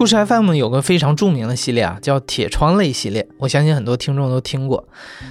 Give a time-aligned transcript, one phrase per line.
[0.00, 3.28] 故事 FM 有个非常著名的系列啊，叫铁窗类系列。
[3.36, 4.88] 我相信很多听众都听过。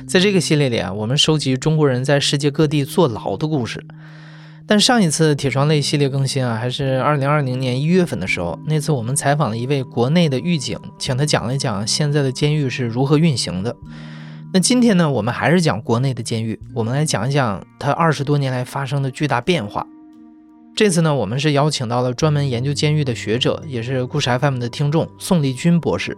[0.07, 3.83] 在这个系列里啊，我们收集中国人在世界各地坐牢的故事。
[4.67, 8.59] 但上一次铁窗类系列更新啊，还是二零二零年一月份的时候。
[8.67, 13.75] 那次我们采访了一位国内的狱警，请他讲了讲现在的监狱是如何运行的。
[14.53, 19.83] 那今天呢，我们还是讲国内的监狱，我们来讲一讲它二十多年来发生的巨大变化。
[20.79, 26.17] 这次呢，我们是邀请到了专门研究监狱的学者，也是故事 FM 的听众宋立军博士。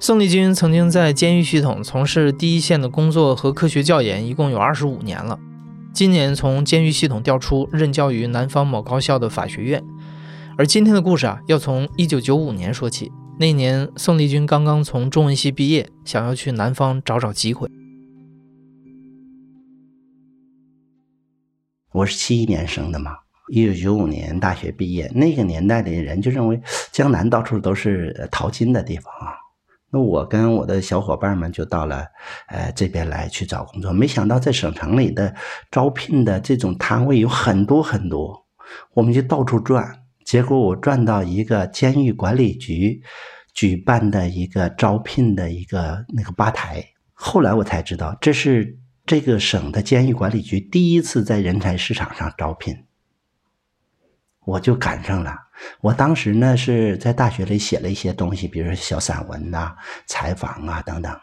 [0.00, 5.38] 宋立军曾经在监狱系统从事第一线的工作和科学教研，一共有二十五年了。
[5.92, 9.80] 今年从监狱系统调出，任教于南方某高校的法学院。
[10.58, 13.12] 而今天的故事啊，要从一九九五年说起。
[13.38, 17.70] 那年，宋立军刚刚从中文系毕业，想要去南方找找机会。
[21.92, 23.12] 我是七一年生的嘛。
[23.50, 26.60] 一九九五年大学毕业，那个年代的人就认为
[26.92, 29.34] 江南到处都是淘金的地方啊。
[29.92, 32.06] 那我跟我的小伙伴们就到了
[32.46, 35.34] 呃这边来去找工作，没想到在省城里的
[35.68, 38.46] 招聘的这种摊位有很多很多，
[38.94, 39.84] 我们就到处转。
[40.24, 43.02] 结果我转到一个监狱管理局
[43.52, 52.76] 举办的一个招聘的一个那个吧台，后来我才知道这是这个省的监狱管理局第一次在人才市场上招聘。
[54.50, 55.32] 我就赶上了。
[55.80, 59.76] 我当时呢是在大学里写了一些东西，比如说小散文呐、
[60.06, 61.20] 采访啊等等，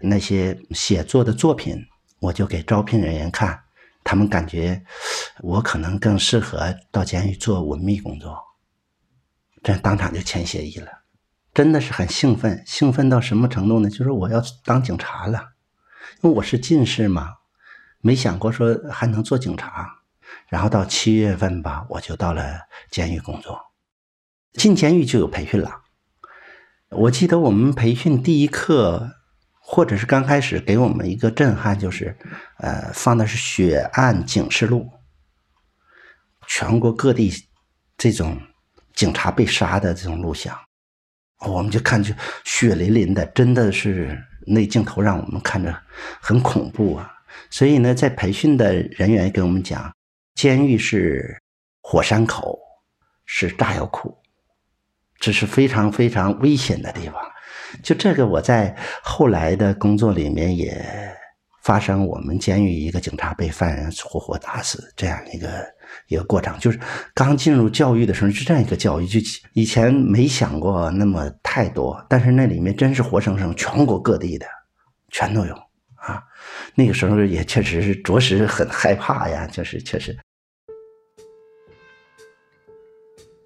[0.00, 1.76] 那些写作的作品，
[2.20, 3.60] 我就给招聘人员看，
[4.02, 4.82] 他们感觉
[5.40, 8.38] 我可能更适合到监狱做文秘工作，
[9.62, 10.88] 这当场就签协议了，
[11.52, 13.90] 真的是很兴奋，兴奋到什么程度呢？
[13.90, 15.38] 就是我要当警察了，
[16.22, 17.28] 因为我是近视嘛，
[18.00, 19.99] 没想过说还能做警察。
[20.50, 22.58] 然后到七月份吧，我就到了
[22.90, 23.58] 监狱工作。
[24.54, 25.82] 进监狱就有培训了。
[26.90, 29.12] 我记得我们培训第一课，
[29.60, 32.16] 或者是刚开始给我们一个震撼，就是
[32.58, 34.90] 呃，放的是血案警示录，
[36.48, 37.32] 全国各地
[37.96, 38.36] 这种
[38.92, 40.58] 警察被杀的这种录像，
[41.46, 42.12] 我们就看就
[42.44, 45.80] 血淋淋的，真的是那镜头让我们看着
[46.20, 47.08] 很恐怖啊。
[47.50, 49.94] 所以呢，在培训的人员跟我们讲。
[50.40, 51.38] 监狱是
[51.82, 52.58] 火山口，
[53.26, 54.16] 是炸药库，
[55.18, 57.16] 这是非常非常危险的地方。
[57.82, 60.82] 就这个，我在后来的工作里面也
[61.62, 65.62] 发生，我们监狱一个警察被犯人活活打死这样一个
[66.06, 66.58] 一个过程。
[66.58, 66.80] 就是
[67.12, 69.20] 刚进入教育的时候，是这样一个教育，就
[69.52, 74.46] 以前没想过那么太多，但是那里面真是活生生，全国各地的
[75.10, 75.54] 全都有
[75.96, 76.22] 啊。
[76.74, 80.16] 那个时候也确实是着实很害怕呀，就是确实。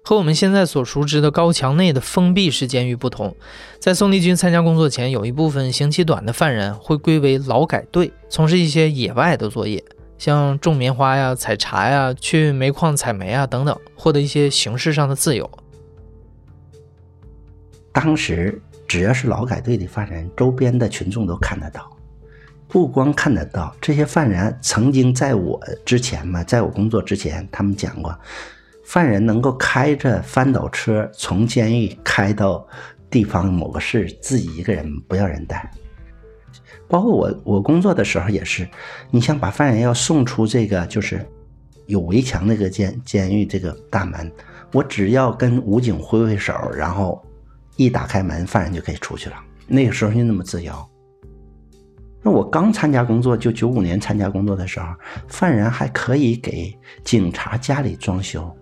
[0.07, 3.35] 和我们现在所熟知的高墙内的封闭式监狱不同，
[3.79, 9.83] 在宋立军参加工作前，有一部分刑期短的犯人会归为劳改队，从事一些野外的作业，
[10.19, 15.49] 像种棉花呀、采茶呀、去煤矿采煤啊等等，获得一些形式上的自由。
[17.91, 21.91] 当时只要是劳改队的犯人，周边的群众都看得到。
[22.67, 28.15] 不光看得到，这些犯人曾经在我之前嘛，在我工作之前，他们讲过。
[28.85, 32.65] 犯人能够开着翻斗车从监狱开到
[33.09, 35.69] 地方某个市，自己一个人不要人带。
[36.87, 38.67] 包括我，我工作的时候也是。
[39.09, 41.25] 你想把犯人要送出这个就是
[41.87, 44.31] 有围墙那个监监狱这个大门，
[44.71, 47.25] 我只要跟武警挥挥手，然后
[47.77, 49.35] 一打开门，犯人就可以出去了。
[49.67, 50.73] 那个时候就那么自由。
[52.21, 54.87] 那我刚参加工作，就九五年参加工作的时候，
[55.27, 58.55] 犯人还可以给警察家里装修。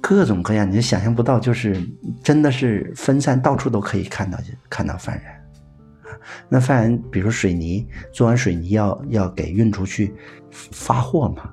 [0.00, 1.76] 各种各样，你想象不到，就是
[2.22, 4.38] 真的是分散，到处都可以看到，
[4.70, 6.20] 看到犯人啊。
[6.48, 10.14] 那犯人，比如水泥做完水泥要要给运出去
[10.50, 11.50] 发货嘛，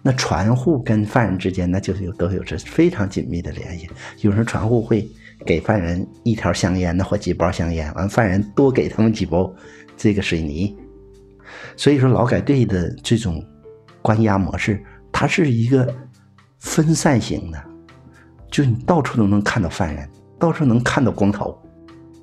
[0.00, 3.88] 那船户跟犯人之间那就是有都有着非常紧密的联系。
[4.20, 5.08] 有时候船户会
[5.44, 9.52] 给犯人一条香烟，那或几包香烟，完犯人多给他们几包
[9.96, 10.76] 这个水泥。
[11.76, 13.44] 所以说，劳改队的这种
[14.02, 14.80] 关押模式，
[15.10, 15.92] 它是一个。
[16.66, 17.64] 分散型的，
[18.50, 21.56] 就你到处都能看到犯人，到处能看到光头，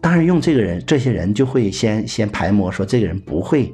[0.01, 3.73] 当然用这个人，这些人就会先先排摸，说这个人不会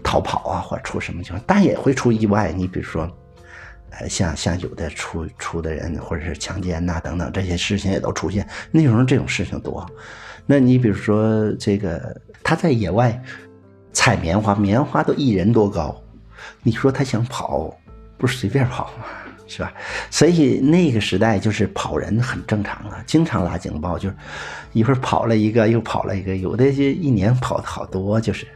[0.00, 2.52] 逃跑啊，或者出什么情况，但也会出意外。
[2.52, 3.02] 你比如说，
[3.90, 8.48] 呃，像像有的出出的人，或者是强奸呐等等这些事情也都出现。
[8.70, 9.84] 那时候这种事情多。
[10.46, 13.20] 那你比如说这个他在野外
[13.92, 16.00] 采棉花，棉花都一人多高，
[16.62, 17.76] 你说他想跑，
[18.16, 19.04] 不是随便跑吗？
[19.50, 19.74] 是吧？
[20.12, 24.14] 所以那个时代就是跑人很正常啊，经常拉警报，就是
[24.72, 28.46] 一会儿跑了一个，又跑了一个，有的就一年跑的好多，就是。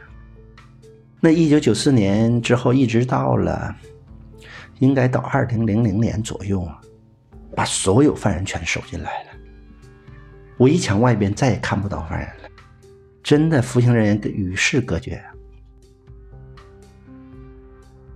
[1.19, 3.75] 那一九九四年之后，一直到了，
[4.79, 6.79] 应该到二零零零年左右啊，
[7.53, 9.29] 把所有犯人全收进来了，
[10.59, 12.49] 围墙外边再也看不到犯人了，
[13.21, 15.34] 真的服刑人员与世隔绝啊。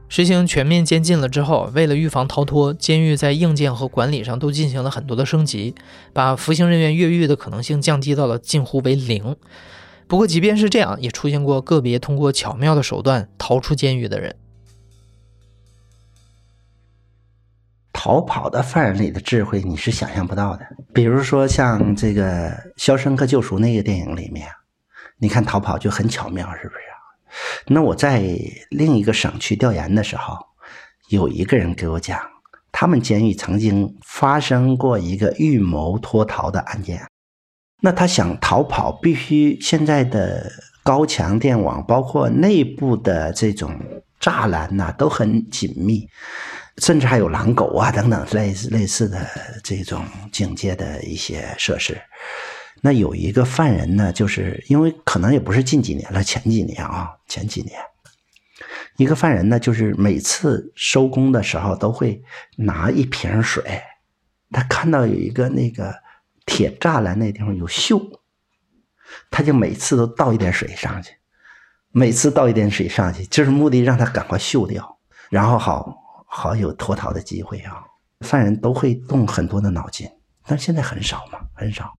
[0.09, 5.75] 实行全面监禁了之后，为了预防逃脱，监狱在硬件和管理上都进行了很多的升级，
[6.11, 9.35] 把服刑人员越狱的可能性降低到了近乎为零。
[10.07, 14.35] 不过，即便是这样，也出现过个别通过巧妙的手段逃出监狱的人。
[17.93, 20.65] 逃跑的犯人里的智慧，你是想象不到的。
[20.91, 24.47] 比如说，像这个《肖申克救赎》那个电影里面，
[25.19, 26.79] 你看逃跑就很巧妙，是不是？
[27.67, 28.23] 那我在
[28.69, 30.37] 另一个省去调研的时候，
[31.09, 32.19] 有一个人给我讲，
[32.71, 37.01] 他们监狱曾经发生过一个预谋脱逃的案件。
[37.81, 40.51] 那他想逃跑，必须现在的
[40.83, 43.73] 高墙电网，包括内部的这种
[44.19, 46.05] 栅栏呐，都很紧密，
[46.79, 49.25] 甚至还有狼狗啊等等类似类似的
[49.63, 51.97] 这种警戒的一些设施。
[52.81, 57.79] 那有一个犯人呢，就是因为可能也不是近几年了，前几年啊，前几年，
[58.97, 62.23] 一个犯人呢，就是每次收工的时候都会
[62.55, 63.81] 拿一瓶水，
[64.51, 65.93] 他看到有一个那个
[66.45, 68.01] 铁栅栏那地方有锈，
[69.29, 71.13] 他就每次都倒一点水上去，
[71.91, 74.97] 每次倒一点水上去，就是目的让他赶快锈掉，
[75.29, 77.83] 然后好好有脱逃的机会啊。
[78.21, 80.09] 犯人都会动很多的脑筋，
[80.45, 81.93] 但现在很少嘛，很少。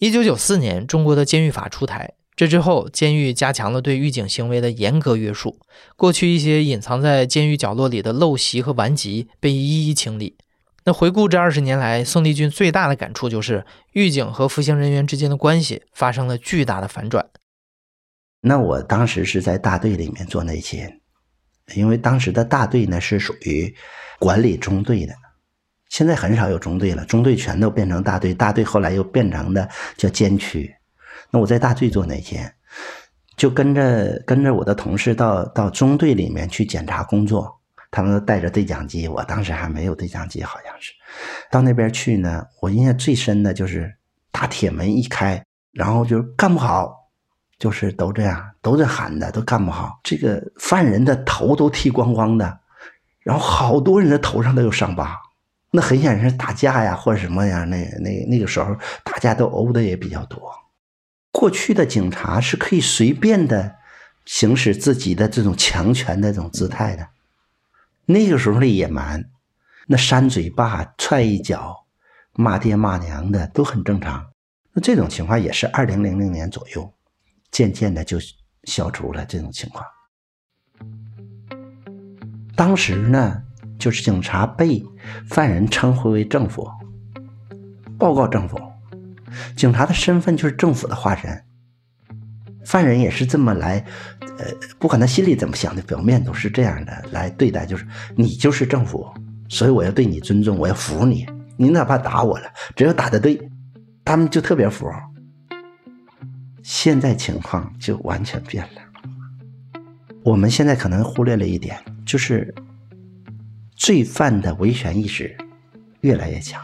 [0.00, 2.12] 一九九四年，中国的监狱法出台。
[2.36, 5.58] 这之后，监狱加强了对狱警行为的严格约束。
[5.96, 10.36] 过去一些隐藏在监狱角落里的陋习和顽疾被一一清理。
[10.84, 17.28] 那回顾这二十年来，宋立军最大的感触就是，狱警和服刑人员之间的关系发生了巨大的反转。
[18.40, 20.88] 那我当时是在大队里面做内勤，
[21.74, 23.74] 因为当时的大队呢是属于
[24.20, 25.12] 管理中队的。
[25.88, 30.74] 现在很少有中队了，中队全都变成大队，大队后来又变成的叫监区。
[31.30, 32.52] 那我在大队做内监，
[33.36, 37.58] 就跟着跟着我的同事到到中队里面去检查工作，
[37.90, 40.92] 他们都带着对讲机，我当时还没有对讲机，好像是
[41.50, 42.44] 到那边去呢。
[42.60, 43.94] 我印象最深的就是
[44.30, 45.42] 大铁门一开，
[45.72, 46.94] 然后就是干不好，
[47.58, 49.98] 就是都这样，都在喊的，都干不好。
[50.02, 52.60] 这个犯人的头都剃光光的，
[53.20, 55.16] 然后好多人的头上都有伤疤。
[55.70, 57.64] 那很显然是打架呀，或者什么呀？
[57.64, 58.74] 那那那个时候，
[59.04, 60.50] 大家都殴的也比较多。
[61.30, 63.76] 过去的警察是可以随便的
[64.24, 67.06] 行使自己的这种强权的这种姿态的。
[68.06, 69.22] 那个时候的野蛮，
[69.86, 71.84] 那扇嘴巴、踹一脚、
[72.32, 74.26] 骂爹骂娘的都很正常。
[74.72, 76.90] 那这种情况也是二零零零年左右，
[77.50, 78.18] 渐渐的就
[78.64, 79.84] 消除了这种情况。
[82.56, 83.42] 当时呢？
[83.78, 84.84] 就是警察被
[85.28, 86.68] 犯人称呼为政府，
[87.98, 88.58] 报告政府，
[89.56, 91.44] 警察的身份就是政府的化身。
[92.64, 93.82] 犯人也是这么来，
[94.38, 94.46] 呃，
[94.78, 99.06] 不管他心里怎么想的，表面都是这样的来对待，就是你就是政府，
[99.48, 101.26] 所以我要对你尊重，我要服你。
[101.56, 103.40] 你哪怕打我了，只要打的对，
[104.04, 104.86] 他们就特别服。
[106.62, 109.80] 现在情况就完全变了。
[110.22, 112.54] 我们现在可能忽略了一点，就是。
[113.78, 115.34] 罪犯的维权意识
[116.00, 116.60] 越来越强，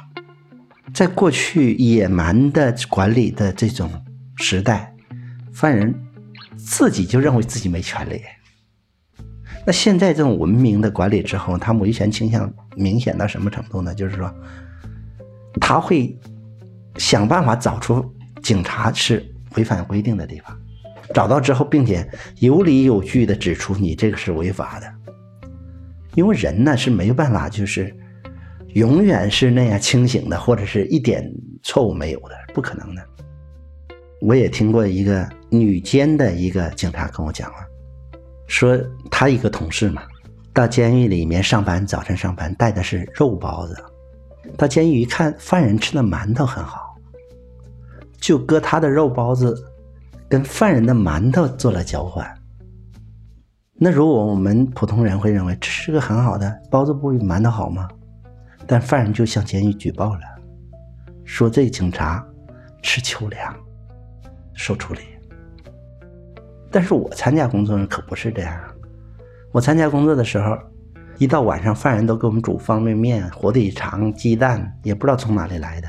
[0.93, 3.89] 在过去野蛮的管理的这种
[4.37, 4.93] 时代，
[5.53, 5.95] 犯人
[6.57, 8.21] 自己就认为自己没权利。
[9.65, 13.95] 那现在这种文明的管理之后，他维权倾向明显到什么程度呢？
[13.95, 14.35] 就是说，
[15.61, 16.19] 他会
[16.97, 18.05] 想办法找出
[18.43, 20.59] 警察是违反规定的地方，
[21.15, 22.07] 找到之后，并且
[22.41, 24.93] 有理有据的指出你这个是违法的。
[26.15, 27.95] 因为人呢是没有办法，就是
[28.75, 31.29] 永远是那样清醒的，或者是一点
[31.63, 33.03] 错误没有的，不可能的。
[34.21, 37.57] 我也听过一个女监的一个警察跟我讲了，
[38.47, 38.79] 说
[39.11, 40.03] 他一个同事嘛，
[40.53, 43.77] 到监狱里面上班，早晨上班带的是肉包子，
[44.57, 46.97] 到监狱一看，犯人吃的馒头很好，
[48.19, 49.55] 就割他的肉包子，
[50.29, 52.34] 跟犯人的馒头做了交换。
[53.77, 57.89] 那如果我们普通人会认为这是个很好的包子，不比馒头好吗？
[58.67, 60.21] 但犯人就向监狱举报了，
[61.25, 62.25] 说这警察
[62.83, 63.55] 吃秋粮，
[64.55, 65.01] 受处理。
[66.71, 68.59] 但是我参加工作可不是这样，
[69.53, 70.57] 我参加工作的时候，
[71.19, 75.89] 一到晚上，犯人都给我们煮方便面、火腿肠、鸡蛋，也不知道从哪里来的。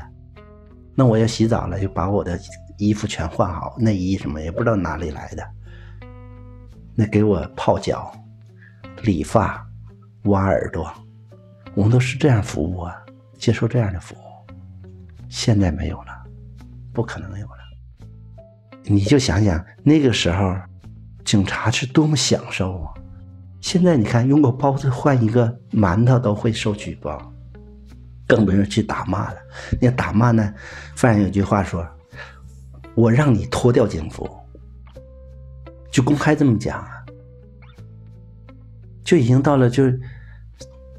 [0.94, 2.38] 那我要洗澡了，就把我的
[2.78, 5.42] 衣服全换好，内衣什么也不知道哪里来的。
[6.96, 8.10] 那给我泡脚、
[9.02, 9.64] 理发、
[10.24, 10.90] 挖耳朵，
[11.74, 12.96] 我们都是这样服务啊，
[13.38, 14.18] 接受这样的服务。
[15.28, 16.24] 现在没有了，
[16.94, 17.52] 不可能有了。
[18.84, 20.56] 你就想想那个时候，
[21.22, 22.94] 警察是多么享受啊！
[23.60, 27.30] 现在你看，用个包子换一个馒头都会受举报，
[28.26, 29.36] 更不用去打骂了。
[29.82, 30.54] 那打骂呢，
[30.94, 31.86] 犯人有句话说
[32.94, 34.26] ：“我让你脱掉警服。”
[35.96, 37.06] 就公开这么讲啊，
[39.02, 39.84] 就已经到了就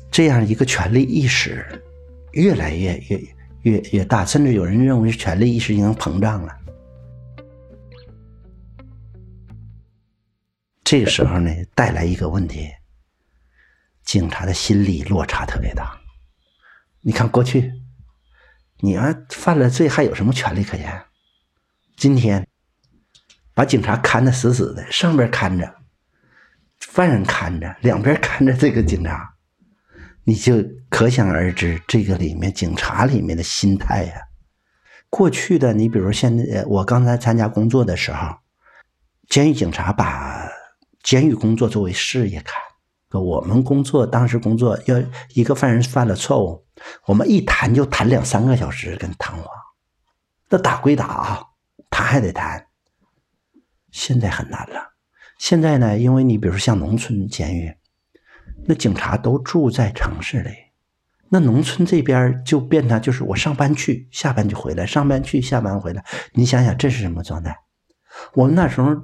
[0.09, 1.63] 这样一个权力意识
[2.31, 3.23] 越来越越
[3.61, 6.57] 越越大，甚至有人认为权力意识已经膨胀了。
[10.83, 12.67] 这个时候呢，带来一个问题，
[14.03, 15.95] 警察的心理落差特别大。
[17.01, 17.71] 你看过去，
[18.79, 21.05] 你要犯了罪，还有什么权利可言？
[21.95, 22.47] 今天。
[23.57, 25.73] 把警察看得死死的，上边看着，
[26.79, 29.33] 犯人看着，两边看着这个警察，
[30.25, 34.13] 你就可想而知这个里面警察里面的心态呀。
[35.09, 38.35] 过去的你比如现在，我刚才参加工作的时候，
[39.27, 40.47] 监狱警察把
[41.01, 42.61] 监狱工作作为事业看。
[43.19, 45.01] 我们工作当时工作要
[45.33, 46.63] 一个犯人犯了错误，
[47.07, 49.49] 我们一谈就谈两三个小时跟谈话，
[50.47, 51.43] 那打归打啊，
[51.89, 52.66] 谈还得谈。
[53.91, 54.93] 现在很难了。
[55.37, 57.73] 现在呢，因为你比如像农村监狱，
[58.65, 60.51] 那警察都住在城市里，
[61.29, 66.03] 那农村这边就变成就是我上班去，下班就回来，上班去，下班回来。
[66.33, 67.55] 你想想这是什么状态？
[68.33, 68.95] 我们那时候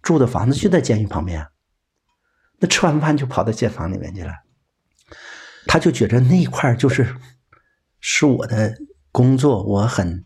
[0.00, 1.46] 住的房子就在监狱旁边，
[2.58, 4.32] 那吃完饭就跑到监房里面去了。
[5.66, 7.14] 他就觉得那一块就是
[8.00, 8.74] 是我的
[9.10, 10.24] 工作，我很。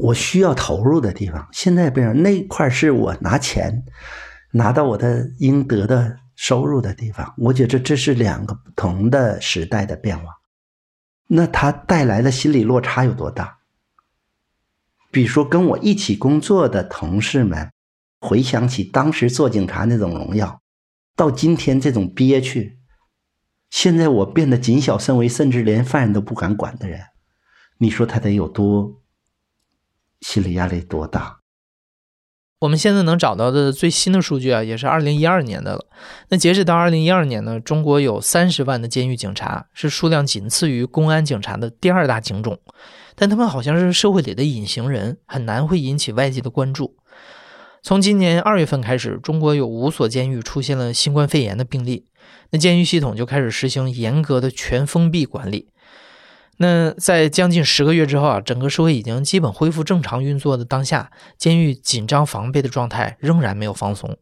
[0.00, 3.84] 我需要投入的地方，现在不样，那块是我拿钱
[4.52, 7.32] 拿到我的应得的收入的地方。
[7.38, 10.24] 我觉得这是两个不同的时代的变化，
[11.28, 13.58] 那它带来的心理落差有多大？
[15.10, 17.70] 比如说，跟我一起工作的同事们，
[18.20, 20.60] 回想起当时做警察那种荣耀，
[21.14, 22.78] 到今天这种憋屈，
[23.70, 27.00] 现在我变得谨小慎微，甚至连犯人都不敢管的人，
[27.78, 29.00] 你说他得有多？
[30.24, 31.40] 心理压力多大？
[32.60, 35.86] 我们现在能找到的最新的数据啊，也是二零一二年的了。
[36.30, 42.58] 那截止到二零一二年呢，中国有三十万的监狱警察，是数量仅次于公安警察的第二大警种。
[43.14, 46.96] 但他们好像是社会里的隐形人，很难会引起外界的关注。
[47.82, 52.06] 从今年二月份开始，中国有五所监狱出现了新冠肺炎的病例，
[52.50, 55.68] 那监狱系统就开始实行严格的全封闭管理。
[56.58, 64.16] 那在将近十个月之后啊，整个社会已经基本恢复正常运作的当下，监狱紧张防备的状态仍然没有放松。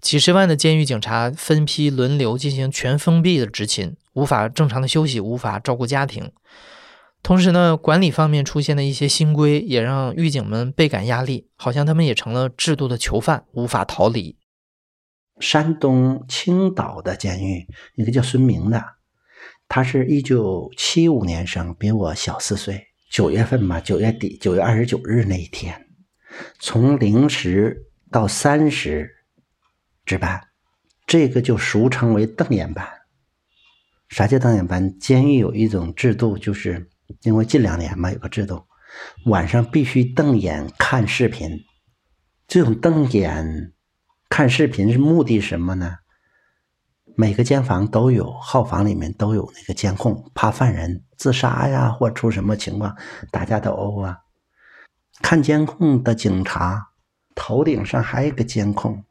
[0.00, 6.30] 几十万的监狱警察分批轮流进行全封闭的执勤，无法正常的休息，无法照顾家庭。
[7.20, 14.36] 同时呢，管理方面出现的一些新规，也让狱警们倍感压力，好像他们也成了制度的囚犯，无法逃离。
[15.40, 17.66] 山东青岛的监狱，
[17.96, 18.97] 一个叫孙明的。
[19.68, 22.86] 他是一九七五年生，比我小四岁。
[23.10, 25.86] 九月份嘛，九月底，九月二十九日那一天，
[26.58, 29.10] 从零时到三时
[30.04, 30.40] 值班，
[31.06, 32.86] 这个就俗称为瞪眼班。
[34.08, 34.98] 啥叫瞪眼班？
[34.98, 36.90] 监狱有一种制度，就是
[37.22, 38.62] 因为近两年嘛，有个制度，
[39.26, 41.58] 晚上必须瞪眼看视频。
[42.46, 43.72] 这种瞪眼
[44.30, 45.96] 看视频是目的什么呢？
[47.20, 52.96] 每个监房都有，号房里面都有那个监控，怕犯人自杀呀，或出什么情况，
[53.32, 54.20] 打架斗殴啊。
[55.20, 56.90] 看监控的警察
[57.34, 59.02] 头顶上还有一个监控，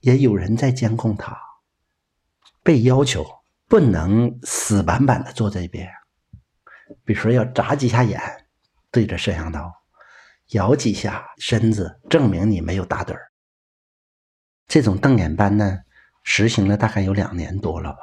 [0.00, 1.38] 也有人在监控他。
[2.64, 3.24] 被要求
[3.68, 5.88] 不能死板板的坐这边，
[7.04, 8.20] 比如说要眨几下眼，
[8.90, 9.70] 对着摄像头，
[10.48, 13.30] 摇几下身子，证明你没有打盹儿。
[14.66, 15.78] 这种瞪眼班呢？
[16.22, 17.98] 实行了大概有两年多了吧，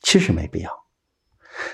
[0.00, 0.70] 其实没必要。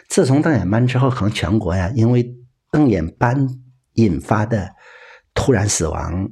[0.08, 2.36] 自从瞪眼班之后，可能全国呀，因为
[2.70, 3.48] 瞪眼班
[3.94, 4.74] 引发的
[5.34, 6.28] 突然死亡、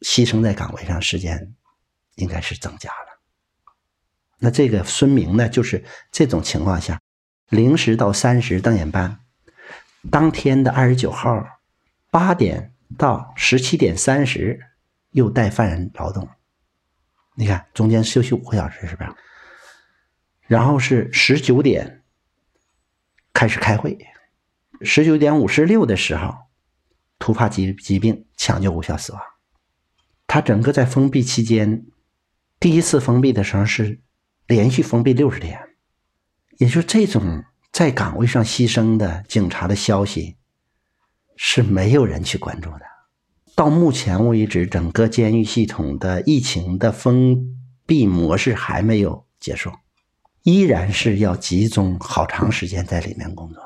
[0.00, 1.54] 牺牲在岗位上时间
[2.14, 3.20] 应该是增加了。
[4.38, 7.00] 那这个孙明呢，就是这种情况下，
[7.48, 9.18] 零时到三时瞪眼班，
[10.10, 11.44] 当天的二十九号
[12.10, 14.60] 八点到十七点三十
[15.10, 16.28] 又带犯人劳动，
[17.38, 19.10] 你看中间休息五个小时，是不是？
[20.48, 22.02] 然后是十九点
[23.32, 23.96] 开始开会，
[24.82, 26.34] 十九点五十六的时候，
[27.20, 29.22] 突发疾疾病抢救无效死亡。
[30.26, 31.86] 他整个在封闭期间，
[32.58, 34.00] 第一次封闭的时候是。
[34.48, 35.60] 连续封闭六十天，
[36.56, 40.38] 也就这种在岗位上牺牲的警察的消息，
[41.36, 42.87] 是没有人去关注的。
[43.58, 49.72] 到目前为止，整个监狱系统的疫情的封闭模式还没有结束，
[50.44, 53.60] 依然是要集中好长时间在里面工作。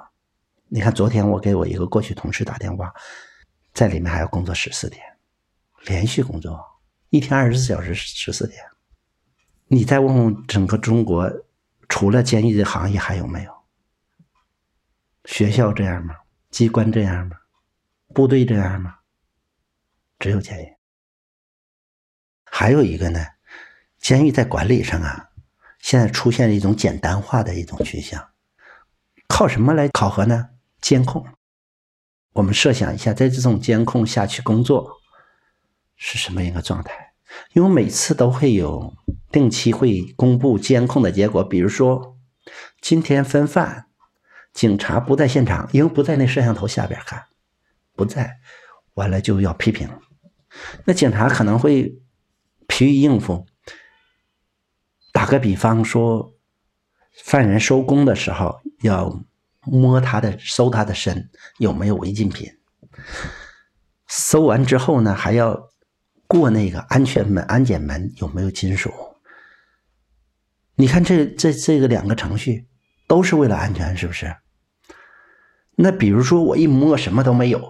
[0.68, 2.90] 你看，昨天我给我一个过去同事打电话，
[3.74, 5.04] 在里面还要工作十四天，
[5.84, 6.58] 连续工作
[7.10, 8.64] 一天二十四小时十四天。
[9.66, 11.30] 你再问问整个中国，
[11.90, 13.52] 除了监狱的行业还有没有？
[15.26, 16.14] 学校这样吗？
[16.50, 17.36] 机关这样吗？
[18.14, 18.94] 部队这样吗？
[20.22, 20.72] 只有监狱。
[22.44, 23.18] 还有一个呢，
[23.98, 25.30] 监狱在管理上啊，
[25.80, 28.30] 现在出现了一种简单化的一种趋向。
[29.26, 30.50] 靠什么来考核呢？
[30.80, 31.26] 监控。
[32.34, 35.00] 我们设想一下，在这种监控下去工作
[35.96, 37.14] 是什么一个状态？
[37.54, 38.94] 因为每次都会有
[39.32, 42.16] 定期会公布监控的结果，比如说
[42.80, 43.86] 今天分饭，
[44.52, 47.24] 警察不在现场，因为不在那摄像头下边看，
[47.96, 48.38] 不在，
[48.94, 49.88] 完了就要批评。
[50.84, 51.98] 那警察可能会
[52.66, 53.46] 疲于应付。
[55.12, 56.34] 打个比方说，
[57.24, 59.24] 犯人收工的时候要
[59.62, 62.50] 摸他的、搜他的身有没有违禁品，
[64.06, 65.70] 搜完之后呢还要。
[66.28, 68.90] 过那个安全门、安检门有没有金属？
[70.76, 72.66] 你看这这这个两个程序
[73.06, 74.34] 都是为了安全，是不是？
[75.74, 77.62] 那比如说我一摸什么都没有，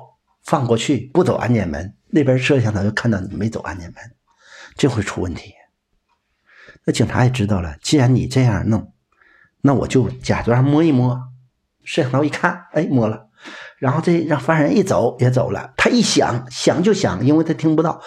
[0.44, 3.96] 放过去不走安检门，那边摄像头就看到你没走安检门，
[4.76, 5.54] 这会出问题。
[6.84, 8.92] 那警察也知道了，既然你这样弄，
[9.62, 11.20] 那我就假装摸一摸，
[11.82, 13.28] 摄像头一看，哎，摸了，
[13.78, 18.00] 然后这让犯人一走也走了，他一响响就响，因为他听不到。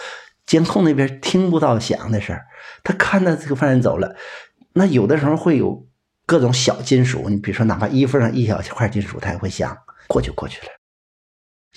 [0.46, 2.40] 监控那边听不到响的声
[2.84, 4.16] 他看到这个犯人走了，
[4.74, 5.88] 那有的时候会有
[6.28, 9.76] 各种小金属，你比如说哪怕衣服上一小块金属，它也会响，
[10.08, 10.68] 过去过去了。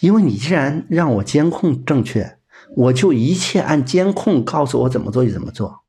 [0.00, 2.38] 因为你既然让我监控正确，
[2.76, 5.84] 我就一切按监控告诉我怎么做就怎么做。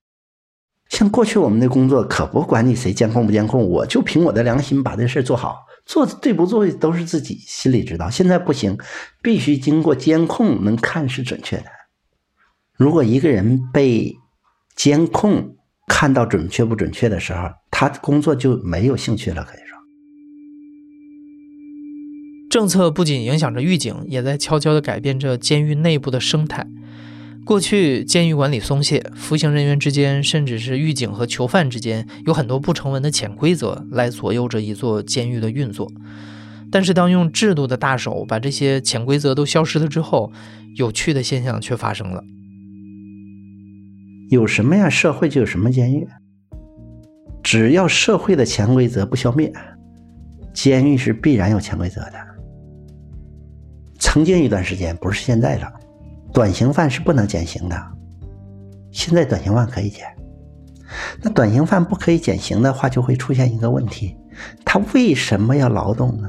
[0.90, 8.10] 像过去我们的工作可不管你谁监控不监控，我就凭我的良心把这事做好，做对不做都是自己心里知道。
[8.10, 8.76] 现在不行，
[9.22, 11.66] 必须经过监控能看是准确的。
[12.76, 14.18] 如果一个人被
[14.76, 19.44] 监控看到准确不准确的时候，他工作就没有兴趣了。
[19.44, 19.69] 可以说，
[22.60, 26.68] 政策不仅影响着狱警，也在悄悄地改变着监狱内部的生态。
[27.46, 35.90] 过去监狱管理松懈，服刑人员之间，甚至是狱警和囚犯之间，有很多不成文的潜规则来左右着一座监狱的运作。
[36.70, 40.34] 但是，当用制度的大手把这些潜规则都消失了之后，
[40.76, 42.22] 有趣的现象却发生了。
[44.30, 46.06] 有什么样社会就有什么监狱。
[47.42, 49.50] 只要社会的潜规则不消灭，
[50.54, 52.29] 监狱是必然有潜规则的。
[54.12, 55.72] 曾经一段时间，不是现在了，
[56.34, 57.80] 短刑犯是不能减刑的。
[58.92, 60.04] 现在短刑犯可以减。
[61.22, 64.18] 那短刑犯不可以减刑的话，就会出现一个问题：
[64.66, 66.28] 他为什么要劳动呢？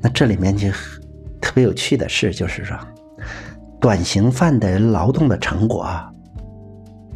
[0.00, 0.70] 那这里面就
[1.38, 2.74] 特别有趣的事，就是说，
[3.78, 5.86] 短刑犯的人劳动的成果。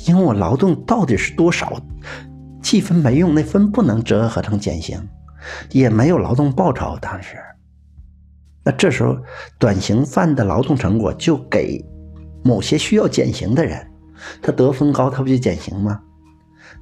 [0.06, 1.80] 因为我劳动到底是多少，
[2.60, 5.00] 计分没用，那分不能折合成减刑，
[5.70, 6.98] 也没有劳动报酬。
[7.00, 7.38] 当时，
[8.68, 9.16] 那这时候
[9.58, 11.82] 短刑犯的劳动成果就给
[12.44, 13.80] 某些需要减刑的人，
[14.42, 15.98] 他得分高，他不就减刑吗？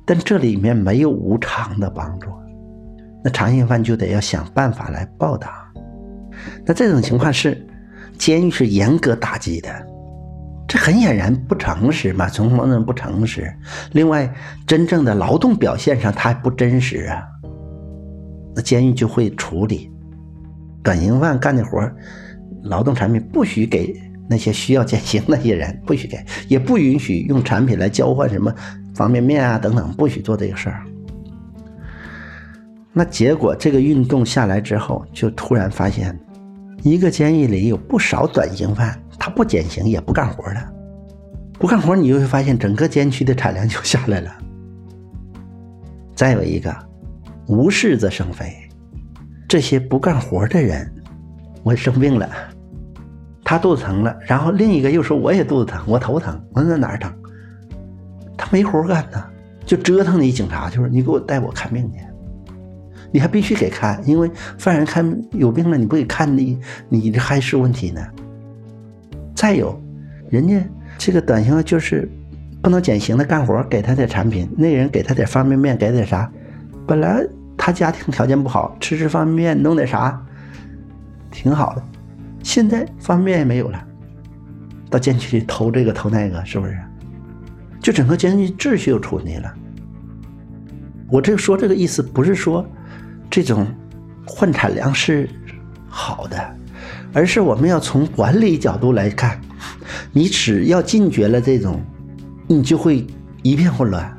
[0.05, 2.29] 但这里面没有无偿的帮助，
[3.23, 5.73] 那长刑犯就得要想办法来报答。
[6.65, 7.65] 那这种情况是
[8.19, 9.71] 监狱是严格打击的。
[10.67, 13.49] 这很显然不诚实嘛，从某种不诚实。
[13.93, 14.29] 另外，
[14.67, 17.23] 真正的劳动表现上，他还不真实啊。
[18.57, 19.89] 那监狱就会处理
[20.87, 21.91] 短刑犯干的活
[22.63, 23.93] 劳动产品不许给
[24.29, 28.55] 那些需要减刑那些人，不许给，也不允许用产品来交换什么
[28.95, 30.85] 方便面啊等等，不许做这个事儿。
[32.93, 36.17] 那结果，这个运动下来之后，就突然发现，
[36.85, 40.73] 一个监狱里有不少短刑犯，他不减刑也不干活了，
[41.55, 44.33] 不干活你就会发现整个监区的产量就下来了。
[46.15, 46.73] 再有一个，
[47.49, 48.57] 无事则生非，
[49.49, 50.93] 这些不干活的人，
[51.63, 52.29] 我生病了，
[53.45, 57.13] 他肚子疼了，然后另一个又说我也肚子疼，我头疼，我说哪儿疼？
[58.37, 59.25] 他没活干呢，
[59.65, 62.01] 就折腾你警察，就是你给我带我看病去。
[63.13, 64.29] 你还必须给看，因为
[64.59, 68.05] 犯人看有病了，你不给看，你你这还是问题呢。
[69.35, 69.81] 再有，
[70.29, 70.61] 人家
[70.99, 72.11] 这个短信就是
[72.61, 76.31] 不能减刑的干活，给他点产品，那人给他点方便面，给点啥？
[76.87, 77.25] 本来
[77.57, 80.21] 他家庭条件不好，吃吃方便面，弄点啥，
[81.31, 81.83] 挺好的。
[82.43, 83.85] 现在方便面也没有了，
[84.91, 86.79] 到监区里偷这个偷那个，是不是？
[87.81, 89.55] 就整个监狱秩序又出问题了。
[91.09, 92.65] 我这说这个意思不是说。
[93.29, 93.67] 这种
[94.25, 95.29] 换产粮是
[95.89, 96.57] 好的，
[97.13, 99.39] 而是我们要从管理角度来看，
[100.13, 101.83] 你只要禁绝了这种，
[102.47, 103.05] 你就会
[103.43, 104.17] 一片混乱。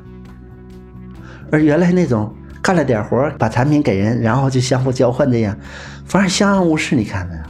[1.50, 2.32] 而原来那种
[2.68, 5.58] 干了点活把产品给人，然后就相互交换这样，
[6.04, 6.94] 反而相安无事。
[6.94, 7.42] 你看没有？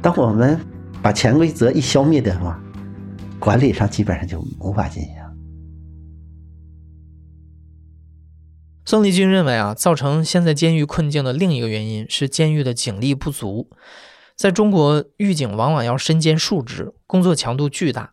[0.00, 0.56] 当我们
[1.02, 2.56] 把潜规则一消灭的话，
[3.40, 5.12] 管理上基本上就无法进行。
[8.84, 13.68] 宋立军认为啊，造成现在监狱困境的另一个原因是监狱的警力不足。
[14.36, 18.12] 在中国，狱警往往要身兼数职，工作强度巨大。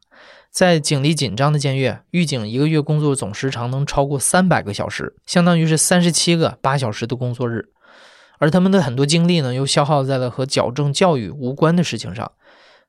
[0.56, 7.66] 在警力紧张的监狱，狱警一个月工作总时长能超过三百个小时，相当于是三十七个八小时的工作日。
[8.38, 12.32] 而他们的很多精力呢，又消耗在了和矫正教育无关的事情上。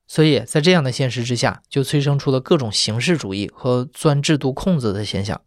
[0.07, 5.41] 所以在这样的现实之下，就催生出了各种形式主义和钻制度空子的现象。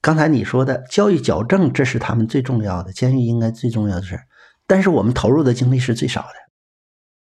[0.00, 4.18] 刚才你说的教育矫正，这是他们最重要的，监狱应该最重要的事
[4.66, 6.34] 但是我们投入的精力是最少的，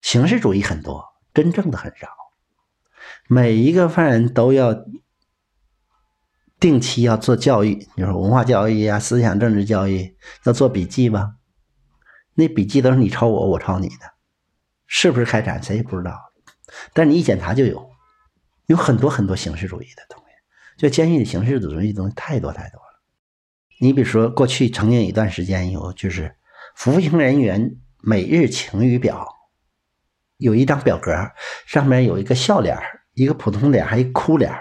[0.02, 2.08] 形式主义很多，真正的很少。
[3.28, 4.86] 每一个犯人都要
[6.60, 11.36] 定期要做教育，你说文化教育呀、思想政治教育，要做笔记吧？
[12.36, 14.14] 那笔记都是你抄我，我抄你的，
[14.86, 16.20] 是不是开展谁也不知道。
[16.94, 17.90] 但你一检查就有，
[18.68, 20.26] 有很多很多形式主义的东西。
[20.78, 23.02] 就监狱的形式主义东西太多太多了。
[23.80, 26.36] 你比如说，过去曾经一段时间有，就是
[26.76, 29.28] 服刑人员每日晴雨表，
[30.38, 31.12] 有一张表格，
[31.66, 32.78] 上面有一个笑脸
[33.16, 34.54] 一个普通脸，还一哭脸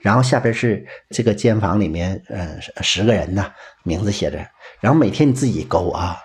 [0.00, 4.38] 然后下边是这个监房里面，呃，十个人呢，名字写着，
[4.80, 6.16] 然后每天你自己勾啊，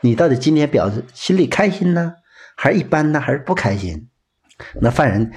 [0.00, 2.14] 你到底今天表示心里开心呢，
[2.56, 4.08] 还是一般呢，还是不开心？
[4.80, 5.32] 那犯人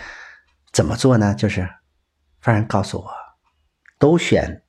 [0.71, 1.33] 怎么做呢？
[1.33, 1.67] 就是
[2.41, 3.11] 犯人告诉我。
[3.99, 4.63] 都选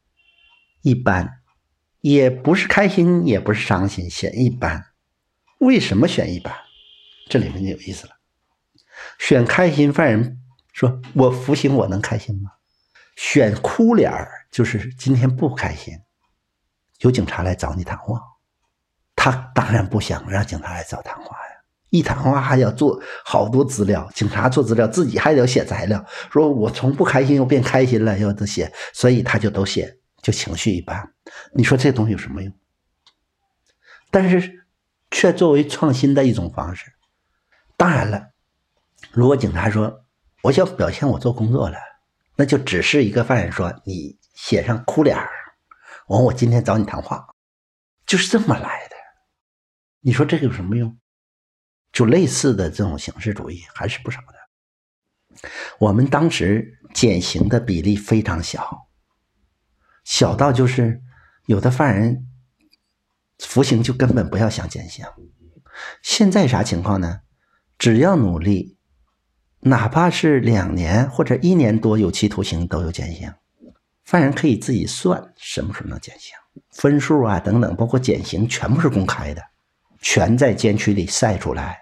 [0.83, 1.41] 一般，
[2.03, 4.85] 也不是开心，也不是伤心，选一般。
[5.59, 6.55] 为什么选一般？
[7.31, 8.13] 这里面就有意思了。
[9.19, 10.42] 选开心犯人
[10.73, 12.51] 说：“我服刑，我能开心吗？”
[13.17, 15.99] 选哭脸儿就是今天不开心，
[17.01, 18.21] 有警察来找你谈话，
[19.15, 21.53] 他当然不想让警察来找谈话呀。
[21.91, 26.03] 一谈话还要做好多资料，警察做资料，自己还得写材料。
[26.31, 31.13] 说我从不开心又变开心了，要都写，所以他就都写，就情绪一般。
[31.53, 32.51] 你说这东西有什么用？
[34.11, 34.65] 但是
[35.11, 36.91] 却作为创新的一种方式。
[37.77, 38.31] 当然了，
[39.11, 40.02] 如果警察说
[40.43, 41.79] 我想表现我做工作了，
[42.37, 45.31] 那就只是一个犯人说你写上哭脸儿，
[46.09, 47.27] 完我今天找你谈话，
[48.07, 48.97] 就是这么来的。
[50.01, 50.99] 你说这个有什么用？
[51.93, 55.49] 就类似的这种形式主义还是不少的。
[55.79, 58.89] 我们当时减刑的比例非常小，
[60.03, 61.01] 小到就是
[61.47, 62.27] 有的犯人
[63.39, 65.05] 服刑就根本不要想减刑。
[66.03, 67.21] 现在啥情况呢？
[67.79, 68.79] 只要努力，
[69.65, 73.33] 哪怕是两年或者一年多有期徒刑都有减刑。
[74.05, 76.35] 犯人可以自己算什么时候能减刑，
[76.71, 79.41] 分数啊等等，包括减刑全部是公开的，
[80.01, 81.79] 全在监区里晒出来。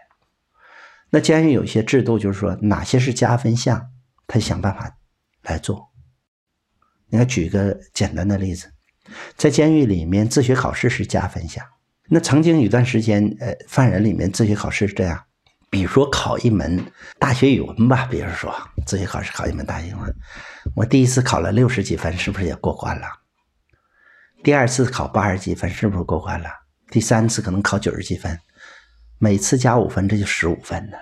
[1.08, 3.90] 那监狱有些制度，就是说哪些是加分项，
[4.26, 4.98] 他想办法
[5.42, 5.90] 来做。
[7.08, 8.70] 你看，举个简单的例子，
[9.36, 11.64] 在监狱里面自学考试是加分项。
[12.10, 15.24] 那曾经有段时间，呃，犯人里面自学考试是这样：，
[15.70, 16.84] 比如说考一门
[17.18, 18.52] 大学语文吧，比如说
[18.86, 20.14] 自学考试考一门大学语文，
[20.74, 23.06] 我第一次考了六十几分，是不是也过关了？
[24.42, 26.50] 第二次考八十几分，是不是过关了？
[26.90, 28.36] 第三次可能考九十几分。
[29.18, 30.96] 每次加五分，这就十五分呢。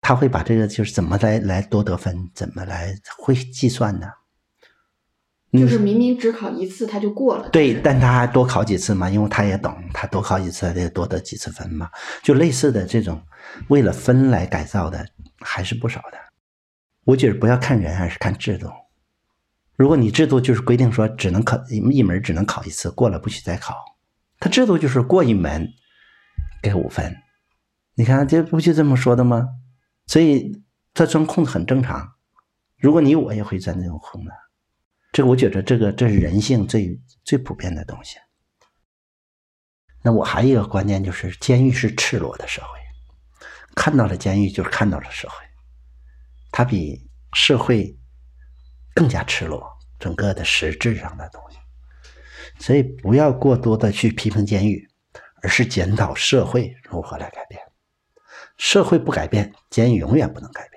[0.00, 4.08] 他会把这个就是怎么来来多得分，怎么来会计算呢？
[5.52, 7.48] 就是明明只考一次他就过了。
[7.50, 11.88] 对，但他还多考几次嘛，因为他也懂，他多考几次得多得几次分嘛。
[12.22, 13.22] 就类似的这种，
[13.68, 15.06] 为了分来改造的
[15.38, 16.18] 还是不少的。
[17.04, 18.68] 我觉得不要看人，还是看制度。
[19.76, 23.76] 如果你制度就是规定说只能考一门，只能考一次，过了不许再考。
[24.40, 25.66] 他制度就是过一门
[26.60, 27.16] 给五分，
[27.94, 29.48] 你看这不就这么说的吗？
[30.06, 32.14] 所以他钻空子很正常。
[32.78, 34.30] 如果你我也会钻这种空子。
[35.16, 38.18] 这个我觉得，这个这是人性最最普遍的东西。
[40.02, 42.68] 那我还有一个观念，就是监狱是赤裸的社会，
[43.74, 45.36] 看到了监狱就是看到了社会，
[46.52, 47.98] 它比社会
[48.94, 49.66] 更加赤裸，
[49.98, 51.56] 整个的实质上的东西。
[52.58, 54.86] 所以不要过多的去批评监狱，
[55.40, 57.58] 而是检讨社会如何来改变。
[58.58, 60.75] 社会不改变，监狱永远不能改变。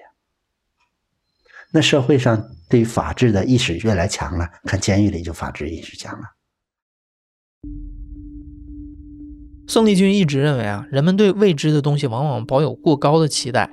[1.72, 6.26] 那社会上对于法治的意识越来强了，看监狱里就法治意识强了。
[9.68, 13.70] 宋立军一直认为啊，人们对未知的东西往往抱有过高的期待，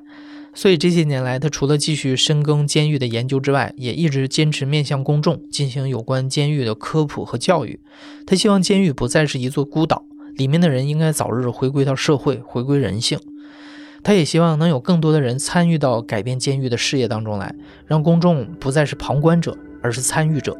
[0.53, 7.81] 所以这些年来，他除了继续深耕监狱的研究之外，也一直坚持面向公众进行有关监狱的科普和教育。
[8.27, 10.05] 他希望监狱不再是一座孤岛，
[10.35, 13.19] 里面的人应该早日回归到社会，回归人性。
[14.03, 17.55] 他也希望能有更多的人参与到改变监狱的事业当中来，
[17.87, 20.57] 让公众不再是旁观者，而是参与者。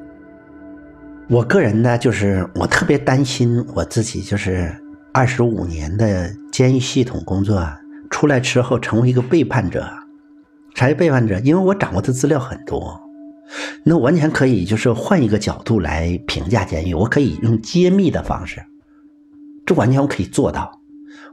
[1.29, 4.73] 我个人呢，就是我特别担心我自己，就是
[5.13, 7.67] 二十五年的监狱系统工作
[8.11, 9.89] 出来之后，成为一个背叛者。
[10.75, 11.41] 啥叫背叛者？
[11.41, 13.01] 因为我掌握的资料很多，
[13.83, 18.63] 那完全可以就是换一个角度来评价监狱，我可以用揭秘的方式，
[19.65, 20.76] 这完全可以做到。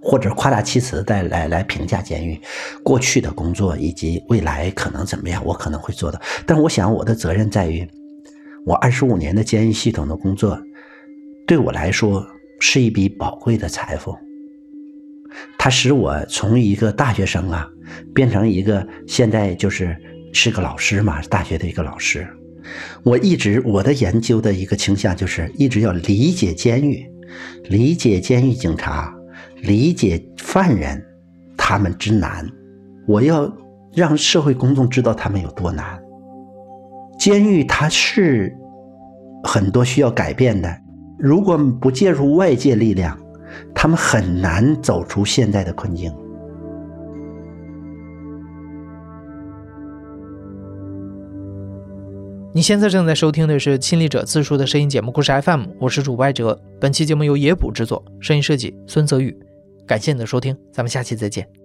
[0.03, 2.39] 或者夸大其词的来来评价监狱
[2.83, 6.21] 过去的工作以及未来可能怎么样，我可能会做到。
[6.45, 7.87] 但我想我的责任在于，
[8.65, 10.61] 我二十五年的监狱系统的工作，
[11.47, 12.27] 对我来说
[12.59, 14.13] 是一笔宝贵的财富。
[15.57, 17.67] 它使我从一个大学生啊，
[18.13, 19.97] 变成一个现在就是
[20.33, 22.27] 是个老师嘛，大学的一个老师。
[23.03, 27.05] 我一直我的研究的一个倾向就是一直要理解监狱，
[27.69, 29.13] 理解监狱警察。
[29.63, 31.01] 理解犯人，
[31.57, 32.45] 他们之难，
[33.07, 33.49] 我要
[33.93, 35.97] 让社会公众知道他们有多难。
[37.17, 38.53] 监狱它是
[39.45, 40.69] 很多需要改变的，
[41.17, 43.17] 如果不介入外界力量，
[43.73, 46.13] 他们很难走出现在的困境。
[52.53, 59.35] 你现在正在收听的是《亲历者自述》的声音节目故事 FM，我是主播艾哲，本期节目由野捕制作，声音设计孙泽宇。
[59.85, 61.62] 感谢你的收听，咱们下期再见。